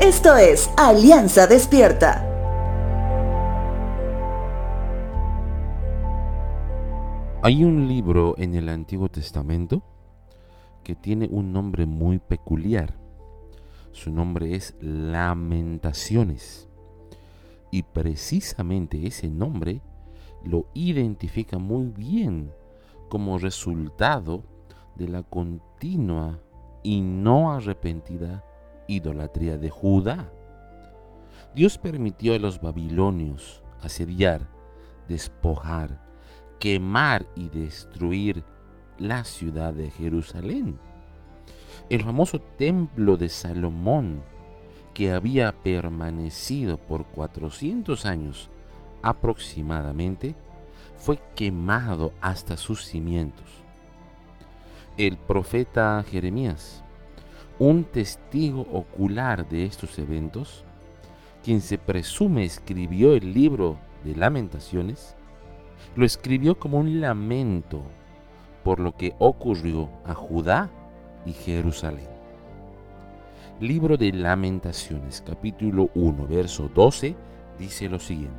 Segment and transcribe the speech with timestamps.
[0.00, 2.22] Esto es Alianza Despierta.
[7.42, 9.82] Hay un libro en el Antiguo Testamento
[10.84, 12.94] que tiene un nombre muy peculiar.
[13.92, 16.68] Su nombre es Lamentaciones.
[17.70, 19.80] Y precisamente ese nombre
[20.44, 22.52] lo identifica muy bien
[23.08, 24.42] como resultado
[24.94, 26.38] de la continua
[26.82, 28.44] y no arrepentida
[28.88, 30.30] idolatría de Judá.
[31.54, 34.46] Dios permitió a los babilonios asediar,
[35.08, 36.00] despojar,
[36.58, 38.44] quemar y destruir
[38.98, 40.78] la ciudad de Jerusalén.
[41.88, 44.22] El famoso templo de Salomón,
[44.94, 48.50] que había permanecido por 400 años
[49.02, 50.34] aproximadamente,
[50.96, 53.46] fue quemado hasta sus cimientos.
[54.96, 56.82] El profeta Jeremías
[57.58, 60.64] un testigo ocular de estos eventos,
[61.42, 65.16] quien se presume escribió el libro de lamentaciones,
[65.94, 67.82] lo escribió como un lamento
[68.62, 70.68] por lo que ocurrió a Judá
[71.24, 72.08] y Jerusalén.
[73.60, 77.14] Libro de lamentaciones, capítulo 1, verso 12,
[77.58, 78.34] dice lo siguiente.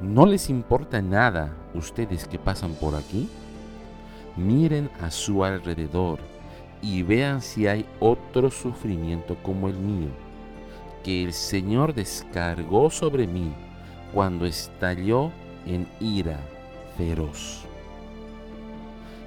[0.00, 3.28] ¿No les importa nada ustedes que pasan por aquí?
[4.36, 6.20] Miren a su alrededor
[6.82, 10.10] y vean si hay otro sufrimiento como el mío,
[11.02, 13.52] que el Señor descargó sobre mí
[14.12, 15.30] cuando estalló
[15.66, 16.38] en ira
[16.96, 17.64] feroz.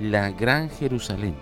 [0.00, 1.34] La gran Jerusalén,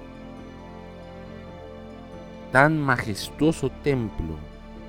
[2.52, 4.36] tan majestuoso templo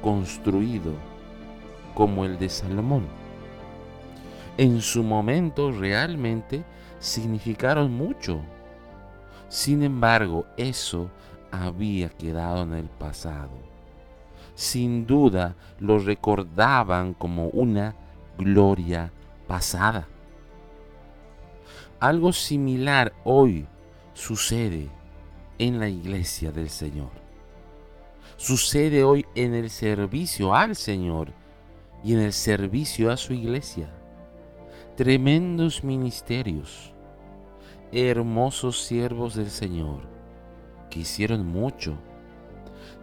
[0.01, 0.93] construido
[1.93, 3.05] como el de Salomón,
[4.57, 6.63] en su momento realmente
[6.99, 8.41] significaron mucho
[9.51, 11.09] sin embargo, eso
[11.51, 13.51] había quedado en el pasado.
[14.55, 17.93] Sin duda lo recordaban como una
[18.37, 19.11] gloria
[19.47, 20.07] pasada.
[21.99, 23.67] Algo similar hoy
[24.13, 24.87] sucede
[25.59, 27.11] en la iglesia del Señor.
[28.37, 31.33] Sucede hoy en el servicio al Señor
[32.05, 33.89] y en el servicio a su iglesia.
[34.95, 36.93] Tremendos ministerios
[37.91, 40.01] hermosos siervos del Señor
[40.89, 41.95] que hicieron mucho,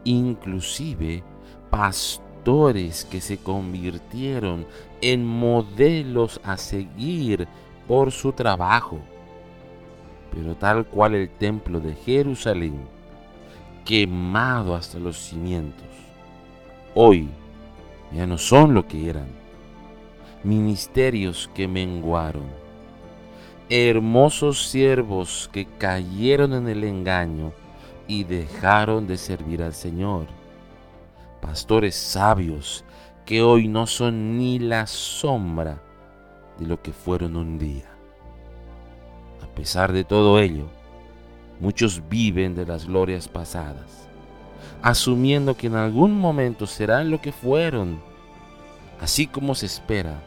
[0.05, 1.25] inclusive
[1.71, 4.67] pastores que se convirtieron
[5.01, 7.49] en modelos a seguir
[7.89, 9.01] por su trabajo.
[10.31, 12.79] Pero tal cual el templo de Jerusalén,
[13.85, 15.87] quemado hasta los cimientos,
[16.95, 17.29] hoy
[18.13, 19.29] ya no son lo que eran.
[20.45, 22.68] Ministerios que menguaron
[23.71, 27.53] hermosos siervos que cayeron en el engaño
[28.07, 30.27] y dejaron de servir al Señor.
[31.43, 32.85] Pastores sabios
[33.27, 35.83] que hoy no son ni la sombra
[36.59, 37.85] de lo que fueron un día.
[39.43, 40.67] A pesar de todo ello,
[41.61, 44.09] muchos viven de las glorias pasadas,
[44.81, 48.01] asumiendo que en algún momento serán lo que fueron,
[48.99, 50.23] así como se espera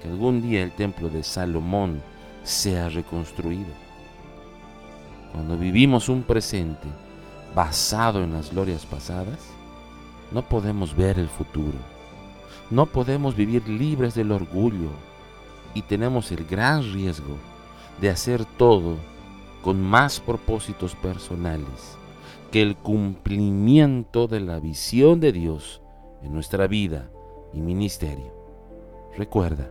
[0.00, 2.00] que algún día el templo de Salomón
[2.46, 3.72] sea reconstruido.
[5.32, 6.86] Cuando vivimos un presente
[7.54, 9.50] basado en las glorias pasadas,
[10.30, 11.76] no podemos ver el futuro.
[12.70, 14.90] No podemos vivir libres del orgullo
[15.74, 17.36] y tenemos el gran riesgo
[18.00, 18.96] de hacer todo
[19.62, 21.98] con más propósitos personales
[22.52, 25.82] que el cumplimiento de la visión de Dios
[26.22, 27.10] en nuestra vida
[27.52, 28.32] y ministerio.
[29.16, 29.70] Recuerda,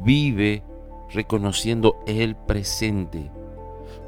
[0.00, 0.62] vive
[1.10, 3.30] reconociendo el presente.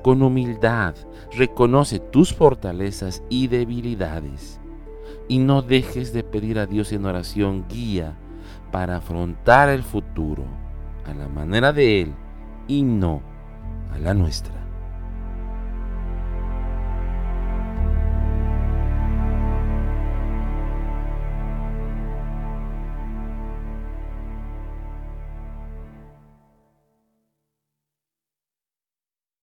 [0.03, 0.95] Con humildad,
[1.33, 4.61] reconoce tus fortalezas y debilidades.
[5.29, 8.17] Y no dejes de pedir a Dios en oración guía
[8.73, 10.45] para afrontar el futuro
[11.05, 12.15] a la manera de Él
[12.69, 13.23] y no
[13.93, 14.60] a la nuestra.